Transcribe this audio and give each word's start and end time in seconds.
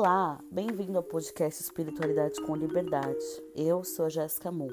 Olá, 0.00 0.38
bem-vindo 0.48 0.96
ao 0.96 1.02
podcast 1.02 1.60
Espiritualidade 1.60 2.40
com 2.42 2.54
Liberdade. 2.54 3.18
Eu 3.52 3.82
sou 3.82 4.04
a 4.04 4.08
Jéssica 4.08 4.48
Moon. 4.48 4.70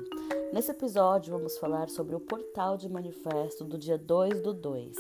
Nesse 0.54 0.70
episódio 0.70 1.36
vamos 1.36 1.58
falar 1.58 1.90
sobre 1.90 2.16
o 2.16 2.20
portal 2.20 2.78
de 2.78 2.88
manifesto 2.88 3.64
do 3.64 3.76
dia 3.76 3.98
2 3.98 4.40
do 4.42 4.54
2. 4.54 4.96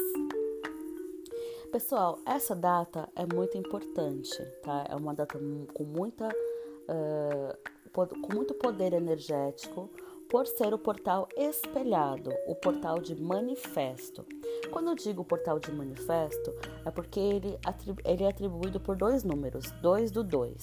Pessoal, 1.72 2.18
essa 2.26 2.56
data 2.56 3.08
é 3.16 3.24
muito 3.32 3.56
importante, 3.56 4.36
tá? 4.64 4.88
É 4.90 4.96
uma 4.96 5.14
data 5.14 5.38
com 5.38 5.84
muita 5.84 6.28
uh, 6.28 7.56
com 7.94 8.34
muito 8.34 8.56
poder 8.56 8.94
energético, 8.94 9.88
por 10.30 10.48
ser 10.48 10.74
o 10.74 10.80
portal 10.80 11.28
espelhado, 11.38 12.34
o 12.48 12.56
portal 12.56 13.00
de 13.00 13.16
manifesto. 13.16 14.26
Quando 14.72 14.90
eu 14.90 14.96
digo 14.96 15.24
portal 15.24 15.60
de 15.60 15.72
manifesto, 15.72 16.54
é 16.84 16.92
porque 16.92 17.20
ele, 17.20 17.58
ele 18.04 18.24
é 18.24 18.28
atribuído 18.28 18.80
por 18.80 18.96
dois 18.96 19.24
números, 19.24 19.72
2 19.82 20.12
do 20.12 20.24
2, 20.24 20.62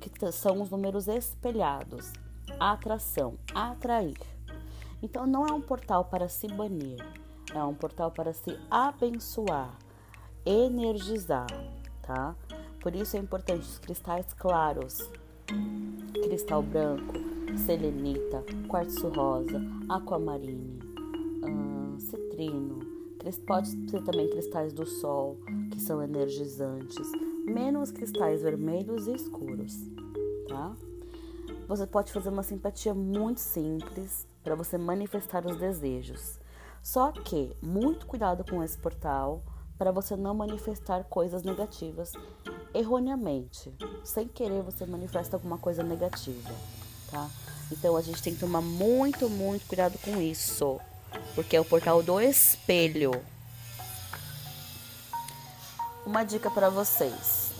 que 0.00 0.32
são 0.32 0.62
os 0.62 0.70
números 0.70 1.08
espelhados, 1.08 2.12
atração, 2.58 3.38
atrair. 3.54 4.18
Então 5.02 5.26
não 5.26 5.46
é 5.46 5.52
um 5.52 5.60
portal 5.60 6.04
para 6.04 6.28
se 6.28 6.46
banir, 6.46 7.04
é 7.54 7.62
um 7.64 7.74
portal 7.74 8.10
para 8.10 8.32
se 8.32 8.58
abençoar, 8.70 9.76
energizar, 10.44 11.48
tá? 12.02 12.36
Por 12.80 12.94
isso 12.94 13.16
é 13.16 13.20
importante 13.20 13.62
os 13.62 13.78
cristais 13.78 14.32
claros, 14.32 15.10
cristal 16.22 16.62
branco, 16.62 17.39
selenita, 17.58 18.44
quartzo 18.68 19.08
rosa, 19.08 19.60
aquamarine, 19.88 20.78
hum, 21.44 21.98
citrino. 21.98 22.78
Pode 23.46 23.68
ser 23.90 24.02
também 24.02 24.30
cristais 24.30 24.72
do 24.72 24.86
sol, 24.86 25.36
que 25.70 25.80
são 25.80 26.02
energizantes, 26.02 27.10
menos 27.44 27.90
cristais 27.90 28.42
vermelhos 28.42 29.06
e 29.06 29.14
escuros, 29.14 29.76
tá? 30.48 30.74
Você 31.68 31.86
pode 31.86 32.12
fazer 32.12 32.30
uma 32.30 32.42
simpatia 32.42 32.94
muito 32.94 33.40
simples 33.40 34.26
para 34.42 34.54
você 34.54 34.78
manifestar 34.78 35.46
os 35.46 35.56
desejos. 35.56 36.40
Só 36.82 37.12
que 37.12 37.54
muito 37.62 38.06
cuidado 38.06 38.42
com 38.42 38.62
esse 38.62 38.78
portal 38.78 39.42
para 39.76 39.92
você 39.92 40.16
não 40.16 40.34
manifestar 40.34 41.04
coisas 41.04 41.42
negativas 41.42 42.12
erroneamente. 42.74 43.72
Sem 44.02 44.26
querer 44.26 44.62
você 44.62 44.86
manifesta 44.86 45.36
alguma 45.36 45.58
coisa 45.58 45.82
negativa, 45.82 46.50
tá? 47.10 47.28
Então 47.70 47.96
a 47.96 48.02
gente 48.02 48.22
tem 48.22 48.34
que 48.34 48.40
tomar 48.40 48.60
muito, 48.60 49.28
muito 49.28 49.66
cuidado 49.66 49.98
com 49.98 50.20
isso, 50.20 50.80
porque 51.34 51.56
é 51.56 51.60
o 51.60 51.64
portal 51.64 52.02
do 52.02 52.20
espelho. 52.20 53.12
Uma 56.04 56.24
dica 56.24 56.50
para 56.50 56.68
vocês. 56.68 57.50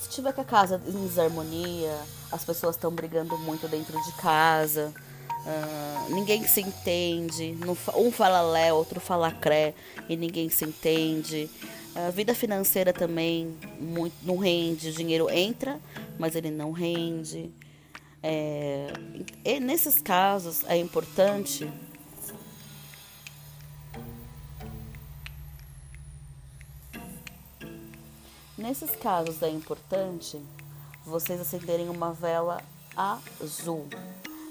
Se 0.00 0.08
tiver 0.08 0.32
com 0.32 0.40
a 0.40 0.44
casa 0.44 0.80
em 0.86 1.06
desarmonia, 1.06 1.98
as 2.32 2.44
pessoas 2.44 2.76
estão 2.76 2.90
brigando 2.90 3.36
muito 3.38 3.68
dentro 3.68 4.00
de 4.02 4.12
casa, 4.12 4.92
uh, 5.28 6.14
ninguém 6.14 6.46
se 6.46 6.60
entende, 6.60 7.56
um 7.94 8.10
fala 8.10 8.40
lé, 8.40 8.72
outro 8.72 9.00
fala 9.00 9.30
cré 9.30 9.74
e 10.08 10.16
ninguém 10.16 10.48
se 10.48 10.64
entende. 10.64 11.50
A 11.94 12.10
vida 12.10 12.34
financeira 12.34 12.92
também 12.92 13.56
muito, 13.78 14.14
não 14.22 14.38
rende, 14.38 14.88
o 14.88 14.92
dinheiro 14.92 15.28
entra, 15.28 15.78
mas 16.18 16.36
ele 16.36 16.50
não 16.50 16.70
rende. 16.70 17.50
É, 18.22 18.92
nesses 19.60 20.00
casos 20.00 20.62
é 20.64 20.76
importante 20.76 21.70
Nesses 28.60 28.90
casos 28.90 29.42
é 29.42 29.48
importante 29.48 30.38
vocês 31.02 31.40
acenderem 31.40 31.88
uma 31.88 32.12
vela 32.12 32.62
azul 32.94 33.88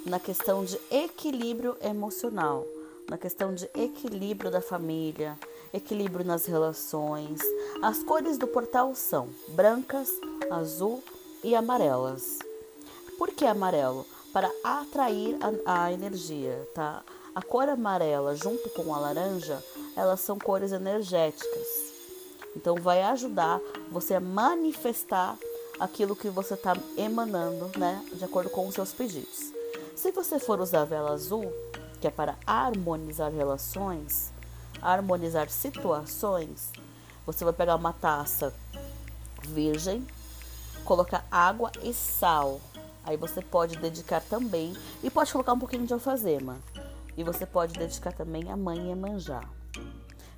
na 0.04 0.20
questão 0.20 0.66
de 0.66 0.80
equilíbrio 0.90 1.78
emocional, 1.80 2.66
na 3.08 3.20
questão 3.20 3.54
de 3.54 3.70
equilíbrio 3.76 4.50
da 4.50 4.62
família, 4.62 5.38
equilíbrio 5.72 6.26
nas 6.26 6.48
relações. 6.48 7.40
As 7.84 8.02
cores 8.02 8.40
do 8.40 8.48
portal 8.48 8.96
são 8.96 9.30
brancas, 9.50 10.10
azul 10.50 11.04
e 11.44 11.54
amarelas. 11.54 12.49
Por 13.20 13.32
que 13.32 13.46
amarelo? 13.46 14.06
Para 14.32 14.50
atrair 14.64 15.38
a, 15.66 15.84
a 15.84 15.92
energia, 15.92 16.66
tá? 16.74 17.04
A 17.36 17.42
cor 17.42 17.68
amarela 17.68 18.34
junto 18.34 18.70
com 18.70 18.96
a 18.96 18.98
laranja, 18.98 19.62
elas 19.94 20.22
são 20.22 20.40
cores 20.40 20.72
energéticas. 20.72 21.68
Então 22.56 22.76
vai 22.76 23.04
ajudar 23.04 23.60
você 23.92 24.14
a 24.14 24.22
manifestar 24.22 25.38
aquilo 25.78 26.16
que 26.16 26.30
você 26.30 26.54
está 26.54 26.78
emanando, 26.96 27.70
né? 27.78 28.02
De 28.14 28.24
acordo 28.24 28.50
com 28.50 28.66
os 28.66 28.76
seus 28.76 28.94
pedidos. 28.94 29.52
Se 29.98 30.14
você 30.14 30.40
for 30.40 30.62
usar 30.62 30.86
vela 30.86 31.12
azul, 31.12 31.52
que 32.00 32.08
é 32.08 32.12
para 32.12 32.38
harmonizar 32.48 33.34
relações, 33.34 34.32
harmonizar 34.82 35.50
situações, 35.50 36.72
você 37.26 37.44
vai 37.44 37.54
pegar 37.54 37.76
uma 37.76 37.92
taça 37.92 38.54
virgem, 39.44 40.08
colocar 40.86 41.26
água 41.30 41.70
e 41.84 41.94
sal 41.94 42.62
Aí 43.04 43.18
você 43.18 43.42
pode 43.42 43.78
dedicar 43.78 44.22
também 44.22 44.74
e 45.04 45.10
pode 45.10 45.32
colocar 45.32 45.54
um 45.54 45.60
pouquinho 45.60 45.86
de 45.86 45.94
alfazema. 45.94 46.58
E 47.18 47.24
você 47.24 47.46
pode 47.46 47.74
dedicar 47.74 48.14
também 48.14 48.52
a 48.52 48.58
mãe 48.58 48.92
Emanjá. 48.92 49.42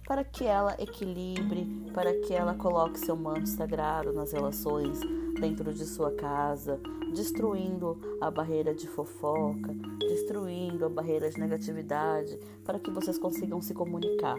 Para 0.05 0.23
que 0.23 0.45
ela 0.45 0.75
equilibre, 0.79 1.66
para 1.94 2.13
que 2.22 2.33
ela 2.33 2.53
coloque 2.55 2.99
seu 2.99 3.16
manto 3.16 3.47
sagrado 3.47 4.11
nas 4.11 4.31
relações 4.31 4.99
dentro 5.39 5.73
de 5.73 5.85
sua 5.85 6.11
casa, 6.11 6.79
destruindo 7.13 8.17
a 8.19 8.29
barreira 8.29 8.73
de 8.73 8.88
fofoca, 8.88 9.73
destruindo 9.99 10.85
a 10.85 10.89
barreira 10.89 11.29
de 11.29 11.39
negatividade, 11.39 12.38
para 12.66 12.79
que 12.79 12.91
vocês 12.91 13.17
consigam 13.17 13.61
se 13.61 13.73
comunicar. 13.73 14.38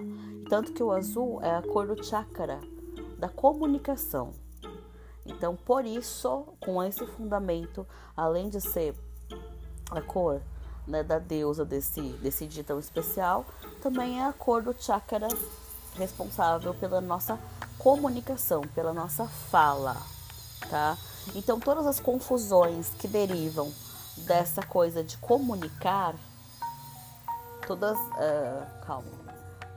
Tanto 0.49 0.72
que 0.72 0.83
o 0.83 0.93
azul 0.93 1.41
é 1.43 1.54
a 1.54 1.62
cor 1.62 1.87
do 1.87 2.03
chakra, 2.04 2.60
da 3.19 3.28
comunicação. 3.28 4.33
Então, 5.25 5.56
por 5.56 5.84
isso, 5.84 6.47
com 6.60 6.83
esse 6.83 7.06
fundamento, 7.06 7.87
além 8.16 8.49
de 8.49 8.60
ser 8.60 8.94
a 9.91 10.00
cor 10.00 10.41
né, 10.87 11.03
da 11.03 11.19
deusa 11.19 11.65
desse, 11.65 12.00
desse 12.00 12.47
dia 12.47 12.65
tão 12.65 12.78
especial, 12.78 13.44
também 13.81 14.21
é 14.21 14.27
a 14.27 14.33
cor 14.33 14.62
do 14.62 14.75
chakra 14.77 15.28
responsável 15.94 16.75
pela 16.75 17.00
nossa 17.00 17.38
comunicação, 17.78 18.62
pela 18.75 18.93
nossa 18.93 19.27
fala, 19.27 19.97
tá? 20.69 20.97
Então, 21.34 21.60
todas 21.60 21.87
as 21.87 22.00
confusões 22.00 22.91
que 22.99 23.06
derivam 23.06 23.72
dessa 24.19 24.62
coisa 24.62 25.04
de 25.04 25.16
comunicar, 25.19 26.15
todas, 27.66 27.97
uh, 27.99 28.84
calma, 28.87 29.09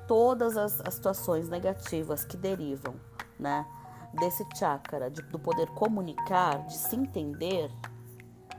todas 0.08 0.58
as, 0.58 0.82
as 0.82 0.94
situações 0.96 1.50
negativas 1.50 2.24
que 2.24 2.38
derivam, 2.38 2.96
né? 3.40 3.66
Desse 4.16 4.46
chakra, 4.56 5.10
de, 5.10 5.22
do 5.24 5.40
poder 5.40 5.68
comunicar, 5.68 6.66
de 6.66 6.78
se 6.78 6.96
entender, 6.96 7.70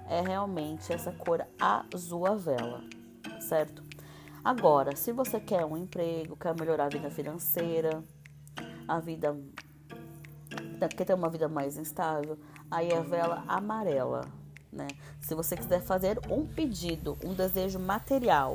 é 0.09 0.21
realmente 0.21 0.93
essa 0.93 1.13
cor 1.13 1.45
azul 1.61 2.27
a 2.27 2.35
vela, 2.35 2.83
certo? 3.41 3.83
Agora, 4.45 4.95
se 4.95 5.11
você 5.13 5.41
quer 5.41 5.65
um 5.65 5.77
emprego, 5.77 6.37
quer 6.37 6.55
melhorar 6.59 6.85
a 6.85 6.89
vida 6.89 7.11
financeira, 7.11 8.05
a 8.87 9.01
vida 9.01 9.37
quer 10.79 11.05
ter 11.05 11.15
uma 11.15 11.29
vida 11.29 11.49
mais 11.49 11.77
instável, 11.77 12.39
aí 12.71 12.91
é 12.91 12.99
a 12.99 13.03
vela 13.03 13.43
amarela, 13.49 14.29
né? 14.73 14.87
Se 15.21 15.35
você 15.35 15.57
quiser 15.57 15.83
fazer 15.83 16.21
um 16.31 16.47
pedido, 16.47 17.19
um 17.25 17.35
desejo 17.35 17.81
material, 17.81 18.55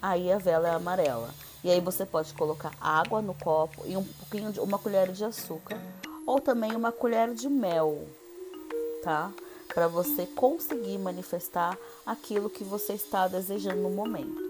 aí 0.00 0.30
a 0.30 0.38
vela 0.38 0.68
é 0.68 0.74
amarela. 0.74 1.30
E 1.64 1.70
aí 1.70 1.80
você 1.80 2.04
pode 2.04 2.34
colocar 2.34 2.72
água 2.80 3.22
no 3.22 3.34
copo 3.34 3.82
e 3.86 3.96
um 3.96 4.04
pouquinho 4.04 4.52
de 4.52 4.58
uma 4.58 4.78
colher 4.78 5.12
de 5.12 5.24
açúcar 5.24 5.80
ou 6.26 6.40
também 6.40 6.74
uma 6.74 6.90
colher 6.90 7.32
de 7.34 7.48
mel, 7.48 8.04
tá? 9.02 9.32
Para 9.72 9.86
você 9.86 10.26
conseguir 10.26 10.98
manifestar 10.98 11.78
aquilo 12.04 12.50
que 12.50 12.64
você 12.64 12.94
está 12.94 13.28
desejando 13.28 13.80
no 13.80 13.90
momento. 13.90 14.42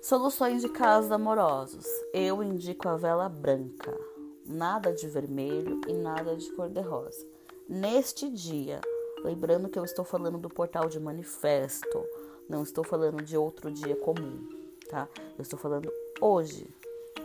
Soluções 0.00 0.62
de 0.62 0.68
casos 0.68 1.10
amorosos. 1.10 1.86
Eu 2.12 2.42
indico 2.42 2.88
a 2.88 2.96
vela 2.96 3.28
branca, 3.28 3.98
nada 4.46 4.92
de 4.92 5.08
vermelho 5.08 5.80
e 5.88 5.92
nada 5.92 6.36
de 6.36 6.50
cor-de-rosa. 6.52 7.26
Neste 7.68 8.30
dia, 8.30 8.80
lembrando 9.24 9.68
que 9.68 9.78
eu 9.78 9.84
estou 9.84 10.04
falando 10.04 10.38
do 10.38 10.48
portal 10.48 10.88
de 10.88 11.00
manifesto, 11.00 12.04
não 12.48 12.62
estou 12.62 12.84
falando 12.84 13.22
de 13.22 13.36
outro 13.36 13.72
dia 13.72 13.96
comum 13.96 14.63
tá? 14.94 15.08
Eu 15.36 15.42
estou 15.42 15.58
falando 15.58 15.92
hoje, 16.20 16.72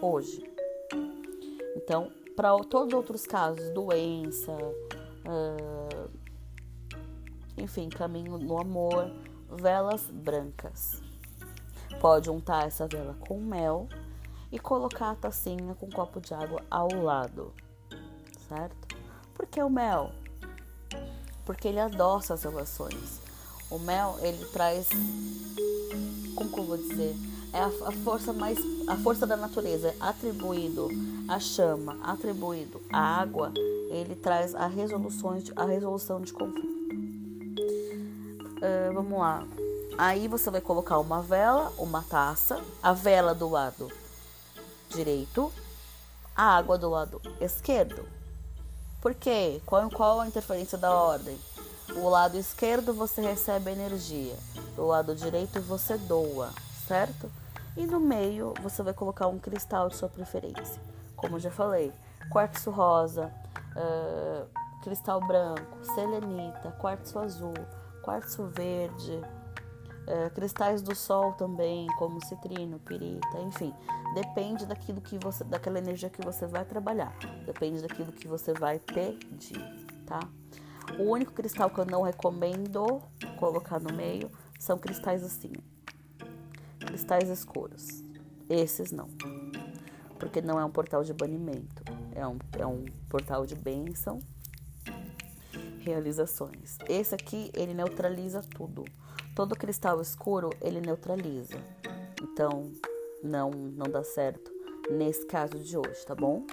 hoje. 0.01 0.43
Então, 1.75 2.11
para 2.35 2.57
todos 2.63 2.87
os 2.87 2.93
outros 2.93 3.27
casos, 3.27 3.69
doença, 3.69 4.51
uh, 4.51 6.09
enfim, 7.55 7.87
caminho 7.89 8.39
no 8.39 8.59
amor, 8.59 9.11
velas 9.47 10.01
brancas. 10.09 10.99
Pode 12.01 12.29
untar 12.31 12.65
essa 12.65 12.87
vela 12.87 13.15
com 13.19 13.39
mel 13.39 13.87
e 14.51 14.57
colocar 14.57 15.11
a 15.11 15.15
tacinha 15.15 15.75
com 15.75 15.85
um 15.85 15.91
copo 15.91 16.19
de 16.19 16.33
água 16.33 16.63
ao 16.71 16.89
lado, 16.91 17.53
certo? 18.47 18.95
Por 19.35 19.45
que 19.45 19.61
o 19.61 19.69
mel? 19.69 20.11
Porque 21.45 21.67
ele 21.67 21.79
adoça 21.79 22.33
as 22.33 22.43
relações. 22.43 23.21
O 23.69 23.77
mel, 23.77 24.17
ele 24.21 24.43
traz. 24.45 24.89
Como 26.35 26.51
que 26.51 26.59
eu 26.59 26.63
vou 26.63 26.77
dizer? 26.77 27.15
É 27.51 27.59
a, 27.59 27.67
a 27.87 27.91
força 28.03 28.31
mais. 28.33 28.57
A 28.87 28.95
força 28.97 29.25
da 29.25 29.35
natureza. 29.37 29.95
Atribuído 29.99 30.89
a 31.27 31.39
chama, 31.39 31.97
atribuído 32.01 32.81
a 32.91 32.99
água, 32.99 33.53
ele 33.89 34.15
traz 34.15 34.55
a, 34.55 34.67
resoluções 34.67 35.51
a 35.55 35.65
resolução 35.65 36.21
de 36.21 36.33
conflito. 36.33 36.67
Uh, 38.57 38.93
vamos 38.93 39.19
lá. 39.19 39.45
Aí 39.97 40.27
você 40.27 40.49
vai 40.49 40.61
colocar 40.61 40.97
uma 40.97 41.21
vela, 41.21 41.71
uma 41.77 42.01
taça, 42.01 42.59
a 42.81 42.93
vela 42.93 43.35
do 43.35 43.49
lado 43.49 43.91
direito, 44.89 45.51
a 46.35 46.55
água 46.57 46.77
do 46.77 46.89
lado 46.89 47.21
esquerdo. 47.39 48.05
Por 49.01 49.13
quê? 49.13 49.61
Qual, 49.65 49.89
qual 49.89 50.19
a 50.19 50.27
interferência 50.27 50.77
da 50.77 50.91
ordem? 50.91 51.37
O 51.95 52.09
lado 52.09 52.37
esquerdo 52.37 52.93
você 52.93 53.21
recebe 53.21 53.71
energia, 53.71 54.35
do 54.75 54.85
lado 54.85 55.15
direito 55.15 55.61
você 55.61 55.97
doa, 55.97 56.49
certo? 56.89 57.31
E 57.77 57.85
no 57.85 57.99
meio 57.99 58.53
você 58.61 58.81
vai 58.81 58.93
colocar 58.93 59.27
um 59.27 59.37
cristal 59.37 59.89
de 59.89 59.95
sua 59.95 60.09
preferência. 60.09 60.81
Como 61.15 61.35
eu 61.35 61.39
já 61.39 61.51
falei, 61.51 61.93
quartzo 62.31 62.71
rosa, 62.71 63.31
uh, 63.75 64.47
cristal 64.81 65.21
branco, 65.21 65.85
selenita, 65.93 66.71
quartzo 66.79 67.19
azul, 67.19 67.53
quartzo 68.01 68.47
verde, 68.47 69.13
uh, 69.13 70.33
cristais 70.33 70.81
do 70.81 70.95
sol 70.95 71.33
também, 71.33 71.85
como 71.99 72.25
citrino, 72.25 72.79
pirita, 72.79 73.37
enfim, 73.39 73.71
depende 74.15 74.65
daquilo 74.65 74.99
que 74.99 75.19
você, 75.19 75.43
daquela 75.43 75.77
energia 75.77 76.09
que 76.09 76.25
você 76.25 76.47
vai 76.47 76.65
trabalhar, 76.65 77.15
depende 77.45 77.83
daquilo 77.83 78.11
que 78.11 78.27
você 78.27 78.51
vai 78.53 78.79
pedir, 78.79 79.63
tá? 80.07 80.21
O 80.97 81.03
único 81.03 81.33
cristal 81.33 81.69
que 81.69 81.77
eu 81.77 81.85
não 81.85 82.01
recomendo 82.01 82.99
colocar 83.37 83.79
no 83.79 83.93
meio 83.93 84.31
são 84.57 84.77
cristais 84.79 85.23
assim, 85.23 85.53
cristais 86.89 87.29
escuros. 87.29 88.03
Esses 88.49 88.91
não, 88.91 89.07
porque 90.17 90.41
não 90.41 90.59
é 90.59 90.65
um 90.65 90.71
portal 90.71 91.03
de 91.03 91.13
banimento, 91.13 91.83
é 92.15 92.25
um, 92.25 92.39
é 92.57 92.65
um 92.65 92.83
portal 93.07 93.45
de 93.45 93.53
bênção, 93.53 94.19
realizações. 95.81 96.79
Esse 96.87 97.13
aqui 97.13 97.51
ele 97.53 97.75
neutraliza 97.75 98.41
tudo. 98.41 98.85
Todo 99.35 99.55
cristal 99.55 100.01
escuro 100.01 100.49
ele 100.61 100.81
neutraliza. 100.81 101.59
Então 102.23 102.71
não 103.23 103.51
não 103.51 103.85
dá 103.85 104.03
certo 104.03 104.51
nesse 104.89 105.27
caso 105.27 105.59
de 105.59 105.77
hoje, 105.77 106.03
tá 106.07 106.15
bom? 106.15 106.47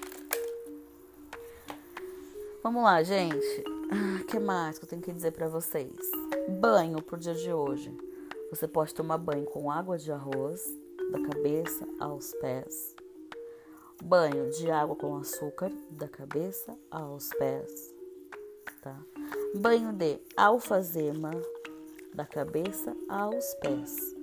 Vamos 2.62 2.82
lá, 2.82 3.02
gente. 3.02 3.36
O 3.36 3.88
ah, 3.90 4.24
que 4.28 4.38
mais 4.38 4.78
que 4.78 4.84
eu 4.84 4.88
tenho 4.88 5.00
que 5.00 5.12
dizer 5.12 5.30
para 5.30 5.48
vocês? 5.48 5.96
Banho 6.60 7.00
pro 7.02 7.16
dia 7.16 7.34
de 7.34 7.50
hoje. 7.52 7.96
Você 8.50 8.66
pode 8.68 8.94
tomar 8.94 9.18
banho 9.18 9.44
com 9.46 9.70
água 9.70 9.98
de 9.98 10.10
arroz, 10.12 10.62
da 11.10 11.20
cabeça 11.20 11.86
aos 11.98 12.32
pés. 12.34 12.94
Banho 14.02 14.50
de 14.50 14.70
água 14.70 14.94
com 14.96 15.16
açúcar, 15.16 15.70
da 15.90 16.08
cabeça 16.08 16.76
aos 16.90 17.28
pés. 17.30 17.94
Tá? 18.82 18.96
Banho 19.54 19.92
de 19.92 20.20
alfazema, 20.36 21.30
da 22.14 22.24
cabeça 22.24 22.96
aos 23.08 23.54
pés. 23.54 24.14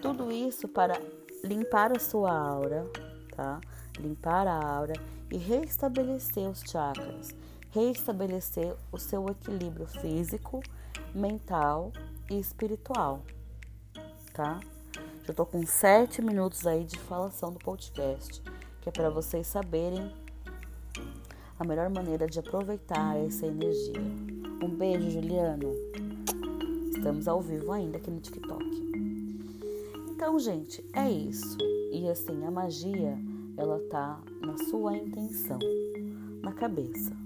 Tudo 0.00 0.30
isso 0.30 0.68
para 0.68 1.00
limpar 1.42 1.96
a 1.96 2.00
sua 2.00 2.32
aura, 2.32 2.84
tá? 3.34 3.60
Limpar 3.98 4.46
a 4.46 4.54
aura 4.54 4.94
e 5.30 5.36
restabelecer 5.36 6.48
os 6.48 6.60
chakras 6.60 7.34
reestabelecer 7.76 8.74
o 8.90 8.98
seu 8.98 9.26
equilíbrio 9.28 9.86
físico, 9.86 10.62
mental 11.14 11.92
e 12.30 12.38
espiritual, 12.38 13.22
tá? 14.36 14.60
Já 15.24 15.32
tô 15.32 15.46
com 15.46 15.66
sete 15.66 16.20
minutos 16.20 16.66
aí 16.66 16.84
de 16.84 16.98
falação 16.98 17.50
do 17.50 17.58
podcast, 17.58 18.42
que 18.82 18.88
é 18.90 18.92
para 18.92 19.08
vocês 19.08 19.46
saberem 19.46 20.12
a 21.58 21.64
melhor 21.64 21.88
maneira 21.88 22.26
de 22.26 22.38
aproveitar 22.38 23.16
essa 23.16 23.46
energia. 23.46 23.98
Um 24.62 24.68
beijo, 24.68 25.10
Juliano. 25.10 25.72
Estamos 26.94 27.26
ao 27.26 27.40
vivo 27.40 27.72
ainda 27.72 27.96
aqui 27.96 28.10
no 28.10 28.20
TikTok. 28.20 28.64
Então, 30.10 30.38
gente, 30.38 30.84
é 30.92 31.10
isso. 31.10 31.56
E 31.90 32.06
assim, 32.10 32.44
a 32.44 32.50
magia, 32.50 33.18
ela 33.56 33.80
tá 33.88 34.20
na 34.42 34.58
sua 34.68 34.98
intenção, 34.98 35.58
na 36.42 36.52
cabeça 36.52 37.16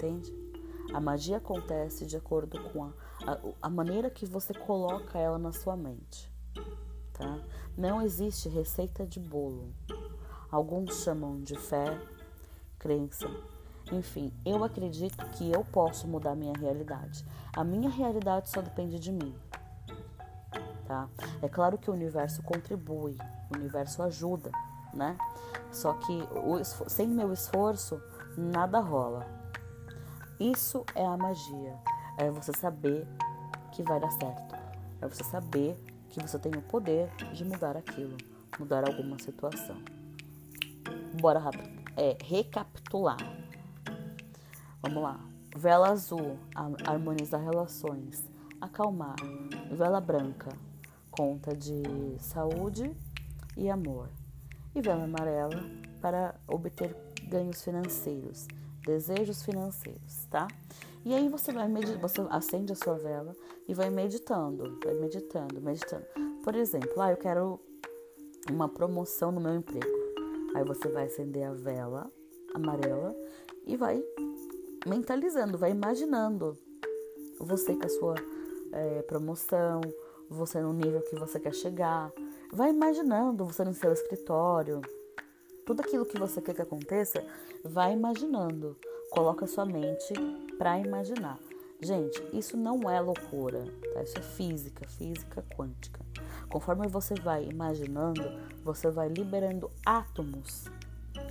entende? 0.00 0.34
A 0.92 1.00
magia 1.00 1.36
acontece 1.36 2.06
de 2.06 2.16
acordo 2.16 2.58
com 2.72 2.84
a, 2.84 2.92
a, 3.26 3.66
a, 3.66 3.70
maneira 3.70 4.10
que 4.10 4.24
você 4.24 4.54
coloca 4.54 5.18
ela 5.18 5.38
na 5.38 5.52
sua 5.52 5.76
mente, 5.76 6.32
tá? 7.12 7.38
Não 7.76 8.00
existe 8.02 8.48
receita 8.48 9.06
de 9.06 9.20
bolo. 9.20 9.72
Alguns 10.50 11.02
chamam 11.02 11.40
de 11.40 11.56
fé, 11.56 11.98
crença. 12.78 13.28
Enfim, 13.92 14.32
eu 14.44 14.62
acredito 14.64 15.24
que 15.30 15.50
eu 15.50 15.64
posso 15.64 16.06
mudar 16.06 16.34
minha 16.34 16.54
realidade. 16.54 17.24
A 17.54 17.64
minha 17.64 17.90
realidade 17.90 18.48
só 18.48 18.60
depende 18.60 18.98
de 18.98 19.12
mim, 19.12 19.34
tá? 20.86 21.08
É 21.42 21.48
claro 21.48 21.78
que 21.78 21.90
o 21.90 21.92
universo 21.92 22.42
contribui, 22.42 23.16
o 23.52 23.56
universo 23.56 24.02
ajuda, 24.02 24.50
né? 24.94 25.16
Só 25.72 25.92
que 25.94 26.18
sem 26.88 27.08
meu 27.08 27.32
esforço, 27.32 28.00
nada 28.36 28.80
rola. 28.80 29.26
Isso 30.38 30.84
é 30.94 31.04
a 31.04 31.16
magia. 31.16 31.78
É 32.20 32.30
você 32.30 32.52
saber 32.52 33.06
que 33.72 33.82
vai 33.82 33.98
dar 33.98 34.10
certo. 34.10 34.54
É 35.00 35.08
você 35.08 35.24
saber 35.24 35.74
que 36.10 36.20
você 36.20 36.38
tem 36.38 36.52
o 36.54 36.60
poder 36.60 37.08
de 37.32 37.42
mudar 37.46 37.78
aquilo, 37.78 38.14
mudar 38.58 38.86
alguma 38.86 39.18
situação. 39.18 39.76
Bora 41.18 41.40
é, 41.96 42.18
recapitular. 42.22 43.16
Vamos 44.82 45.02
lá. 45.02 45.18
Vela 45.56 45.88
azul, 45.88 46.38
harmonizar 46.86 47.40
relações, 47.42 48.22
acalmar. 48.60 49.16
Vela 49.72 49.98
branca, 49.98 50.50
conta 51.10 51.56
de 51.56 51.82
saúde 52.18 52.94
e 53.56 53.70
amor. 53.70 54.10
E 54.74 54.82
vela 54.82 55.04
amarela 55.04 55.58
para 56.02 56.34
obter 56.46 56.94
ganhos 57.30 57.64
financeiros 57.64 58.46
desejos 58.84 59.42
financeiros, 59.42 60.26
tá? 60.30 60.48
E 61.04 61.14
aí 61.14 61.28
você 61.28 61.50
vai 61.52 61.66
você 62.00 62.20
acende 62.28 62.72
a 62.72 62.76
sua 62.76 62.94
vela 62.94 63.34
e 63.66 63.72
vai 63.72 63.88
meditando, 63.88 64.78
vai 64.84 64.94
meditando, 64.94 65.60
meditando. 65.60 66.04
Por 66.44 66.54
exemplo, 66.54 67.00
ah, 67.00 67.10
eu 67.10 67.16
quero 67.16 67.60
uma 68.50 68.68
promoção 68.68 69.32
no 69.32 69.40
meu 69.40 69.54
emprego. 69.54 69.86
Aí 70.54 70.64
você 70.64 70.88
vai 70.88 71.06
acender 71.06 71.44
a 71.44 71.52
vela 71.52 72.10
amarela 72.54 73.14
e 73.66 73.76
vai 73.76 74.04
mentalizando, 74.86 75.56
vai 75.56 75.70
imaginando 75.70 76.58
você 77.38 77.74
com 77.74 77.86
a 77.86 77.88
sua 77.88 78.14
é, 78.72 79.02
promoção, 79.02 79.80
você 80.28 80.60
no 80.60 80.72
nível 80.72 81.00
que 81.02 81.16
você 81.16 81.40
quer 81.40 81.54
chegar. 81.54 82.12
Vai 82.52 82.70
imaginando 82.70 83.44
você 83.44 83.64
no 83.64 83.72
seu 83.72 83.92
escritório, 83.92 84.80
tudo 85.64 85.80
aquilo 85.80 86.04
que 86.04 86.18
você 86.18 86.40
quer 86.40 86.54
que 86.54 86.62
aconteça, 86.62 87.24
vai 87.64 87.92
imaginando. 87.92 88.76
Coloca 89.10 89.46
sua 89.46 89.64
mente 89.64 90.14
para 90.56 90.78
imaginar. 90.78 91.38
Gente, 91.82 92.22
isso 92.32 92.56
não 92.56 92.88
é 92.90 93.00
loucura, 93.00 93.64
tá? 93.94 94.02
Isso 94.02 94.18
é 94.18 94.22
física, 94.22 94.86
física 94.88 95.44
quântica. 95.56 96.00
Conforme 96.48 96.86
você 96.88 97.14
vai 97.14 97.44
imaginando, 97.44 98.22
você 98.62 98.90
vai 98.90 99.08
liberando 99.08 99.70
átomos 99.84 100.66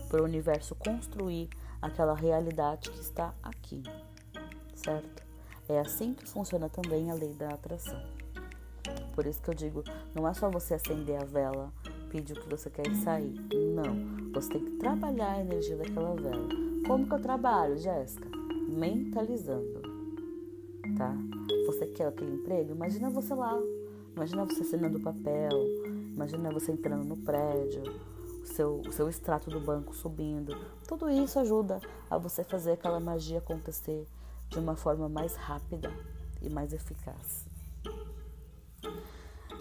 para 0.08 0.22
o 0.22 0.26
universo 0.26 0.76
construir 0.76 1.50
aquela 1.82 2.16
realidade 2.16 2.90
que 2.90 3.00
está 3.00 3.34
aqui, 3.44 3.84
certo? 4.74 5.24
É 5.68 5.80
assim 5.80 6.14
que 6.14 6.28
funciona 6.28 6.68
também 6.68 7.12
a 7.12 7.14
lei 7.14 7.34
da 7.34 7.50
atração. 7.50 8.02
Por 9.14 9.26
isso 9.26 9.42
que 9.42 9.50
eu 9.50 9.54
digo, 9.54 9.84
não 10.16 10.28
é 10.28 10.34
só 10.34 10.50
você 10.50 10.74
acender 10.74 11.22
a 11.22 11.26
vela 11.26 11.72
pedir 12.10 12.34
o 12.34 12.42
que 12.42 12.50
você 12.50 12.70
quer 12.70 12.94
sair. 12.96 13.34
Não. 13.76 14.32
Você 14.34 14.50
tem 14.50 14.66
que 14.66 14.72
trabalhar 14.78 15.34
a 15.34 15.42
energia 15.42 15.78
daquela 15.78 16.16
vela. 16.16 16.69
Como 16.90 17.06
que 17.06 17.14
eu 17.14 17.22
trabalho, 17.22 17.78
Jéssica? 17.78 18.28
Mentalizando. 18.68 19.80
Tá? 20.98 21.16
Você 21.68 21.86
quer 21.86 22.08
aquele 22.08 22.34
emprego? 22.34 22.72
Imagina 22.72 23.12
você 23.12 23.36
lá. 23.36 23.56
Imagina 24.16 24.44
você 24.44 24.64
assinando 24.64 25.00
papel. 25.00 25.52
Imagina 26.16 26.52
você 26.52 26.72
entrando 26.72 27.06
no 27.06 27.16
prédio. 27.18 27.84
O 28.42 28.46
seu, 28.48 28.80
o 28.80 28.92
seu 28.92 29.08
extrato 29.08 29.52
do 29.52 29.60
banco 29.60 29.96
subindo. 29.96 30.58
Tudo 30.88 31.08
isso 31.12 31.38
ajuda 31.38 31.80
a 32.10 32.18
você 32.18 32.44
fazer 32.44 32.72
aquela 32.72 33.00
magia 33.00 33.38
acontecer 33.38 34.08
de 34.48 34.58
uma 34.58 34.76
forma 34.76 35.08
mais 35.08 35.36
rápida 35.36 35.94
e 36.42 36.50
mais 36.50 36.74
eficaz. 36.74 37.46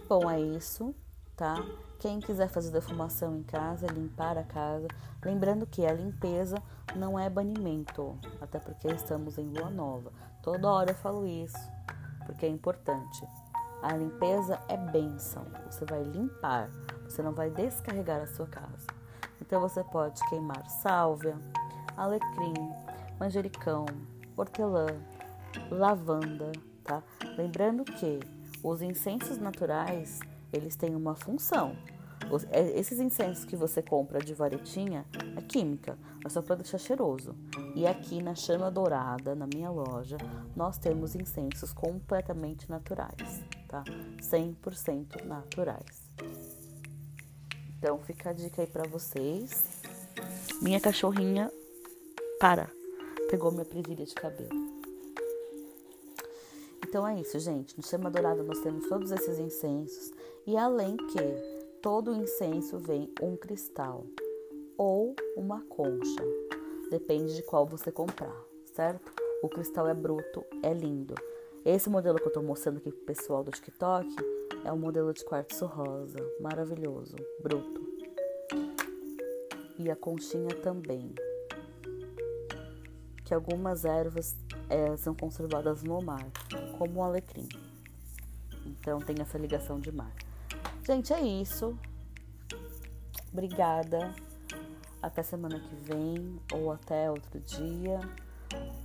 Bom, 0.08 0.30
é 0.30 0.40
isso, 0.40 0.94
tá? 1.36 1.62
Quem 1.98 2.20
quiser 2.20 2.48
fazer 2.48 2.70
defumação 2.70 3.36
em 3.36 3.42
casa, 3.42 3.88
limpar 3.88 4.38
a 4.38 4.44
casa, 4.44 4.86
lembrando 5.24 5.66
que 5.66 5.84
a 5.84 5.92
limpeza 5.92 6.62
não 6.94 7.18
é 7.18 7.28
banimento, 7.28 8.16
até 8.40 8.60
porque 8.60 8.86
estamos 8.86 9.36
em 9.36 9.50
lua 9.50 9.68
nova. 9.68 10.12
Toda 10.40 10.70
hora 10.70 10.92
eu 10.92 10.94
falo 10.94 11.26
isso, 11.26 11.58
porque 12.24 12.46
é 12.46 12.48
importante. 12.48 13.26
A 13.82 13.96
limpeza 13.96 14.60
é 14.68 14.76
bênção. 14.76 15.44
Você 15.68 15.84
vai 15.86 16.04
limpar, 16.04 16.70
você 17.02 17.20
não 17.20 17.32
vai 17.32 17.50
descarregar 17.50 18.22
a 18.22 18.28
sua 18.28 18.46
casa. 18.46 18.86
Então 19.40 19.60
você 19.60 19.82
pode 19.82 20.20
queimar 20.28 20.70
sálvia, 20.70 21.36
alecrim, 21.96 22.54
manjericão, 23.18 23.86
hortelã, 24.36 24.86
lavanda, 25.68 26.52
tá? 26.84 27.02
Lembrando 27.36 27.84
que 27.84 28.20
os 28.62 28.82
incensos 28.82 29.38
naturais 29.38 30.20
eles 30.52 30.76
têm 30.76 30.94
uma 30.94 31.14
função. 31.14 31.76
É, 32.50 32.78
esses 32.78 32.98
incensos 32.98 33.44
que 33.44 33.56
você 33.56 33.80
compra 33.80 34.18
de 34.18 34.34
varetinha 34.34 35.06
é 35.36 35.40
química, 35.40 35.98
é 36.24 36.28
só 36.28 36.42
para 36.42 36.56
deixar 36.56 36.78
cheiroso. 36.78 37.34
E 37.74 37.86
aqui 37.86 38.22
na 38.22 38.34
Chama 38.34 38.70
Dourada, 38.70 39.34
na 39.34 39.46
minha 39.46 39.70
loja, 39.70 40.18
nós 40.54 40.78
temos 40.78 41.14
incensos 41.14 41.72
completamente 41.72 42.68
naturais, 42.68 43.42
tá? 43.68 43.82
100% 44.20 45.24
naturais. 45.24 46.10
Então 47.78 47.98
fica 48.00 48.30
a 48.30 48.32
dica 48.32 48.62
aí 48.62 48.66
para 48.66 48.86
vocês. 48.88 49.80
Minha 50.60 50.80
cachorrinha 50.80 51.50
para, 52.40 52.68
pegou 53.30 53.52
minha 53.52 53.64
presilha 53.64 54.04
de 54.04 54.14
cabelo. 54.14 54.67
Então 56.88 57.06
é 57.06 57.20
isso, 57.20 57.38
gente. 57.38 57.76
No 57.76 57.82
Chama 57.82 58.10
Dourada 58.10 58.42
nós 58.42 58.60
temos 58.60 58.88
todos 58.88 59.12
esses 59.12 59.38
incensos 59.38 60.10
e 60.46 60.56
além 60.56 60.96
que 60.96 61.20
todo 61.82 62.14
incenso 62.14 62.78
vem 62.78 63.12
um 63.20 63.36
cristal 63.36 64.06
ou 64.78 65.14
uma 65.36 65.60
concha, 65.68 66.24
depende 66.90 67.36
de 67.36 67.42
qual 67.42 67.66
você 67.66 67.92
comprar, 67.92 68.34
certo? 68.72 69.12
O 69.42 69.50
cristal 69.50 69.86
é 69.86 69.92
bruto, 69.92 70.42
é 70.62 70.72
lindo. 70.72 71.14
Esse 71.62 71.90
modelo 71.90 72.18
que 72.18 72.26
eu 72.26 72.32
tô 72.32 72.40
mostrando 72.40 72.78
aqui 72.78 72.90
pro 72.90 73.04
pessoal 73.04 73.44
do 73.44 73.50
TikTok 73.50 74.08
é 74.64 74.72
um 74.72 74.78
modelo 74.78 75.12
de 75.12 75.22
quartzo 75.26 75.66
rosa, 75.66 76.18
maravilhoso, 76.40 77.16
bruto. 77.42 77.86
E 79.78 79.90
a 79.90 79.94
conchinha 79.94 80.54
também. 80.62 81.12
Que 83.28 83.34
algumas 83.34 83.84
ervas 83.84 84.34
é, 84.70 84.96
são 84.96 85.14
conservadas 85.14 85.82
no 85.82 86.00
mar, 86.00 86.26
como 86.78 87.00
o 87.00 87.02
alecrim. 87.02 87.46
Então 88.64 88.98
tem 89.00 89.16
essa 89.20 89.36
ligação 89.36 89.78
de 89.78 89.92
mar. 89.92 90.10
Gente, 90.86 91.12
é 91.12 91.20
isso. 91.20 91.78
Obrigada. 93.30 94.14
Até 95.02 95.22
semana 95.22 95.60
que 95.60 95.76
vem 95.76 96.40
ou 96.54 96.72
até 96.72 97.10
outro 97.10 97.38
dia. 97.40 98.00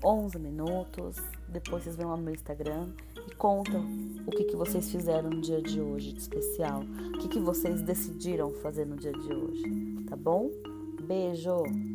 11 0.03 0.37
minutos. 0.37 1.15
Depois 1.47 1.85
vocês 1.85 1.95
vão 1.95 2.09
lá 2.09 2.17
no 2.17 2.23
meu 2.23 2.33
Instagram 2.33 2.89
e 3.25 3.33
contam 3.35 3.87
o 4.27 4.29
que, 4.29 4.43
que 4.43 4.57
vocês 4.57 4.91
fizeram 4.91 5.29
no 5.29 5.39
dia 5.39 5.61
de 5.61 5.79
hoje 5.79 6.11
de 6.11 6.19
especial. 6.19 6.81
O 6.81 7.19
que, 7.19 7.29
que 7.29 7.39
vocês 7.39 7.81
decidiram 7.81 8.51
fazer 8.55 8.85
no 8.85 8.97
dia 8.97 9.13
de 9.13 9.33
hoje. 9.33 9.63
Tá 10.09 10.17
bom? 10.17 10.49
Beijo! 11.01 11.92